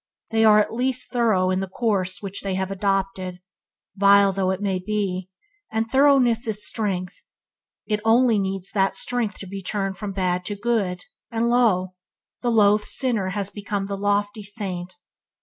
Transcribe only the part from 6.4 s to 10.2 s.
is strength. It only needs that strength to be turned from